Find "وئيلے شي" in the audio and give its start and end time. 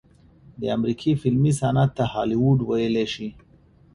2.69-3.29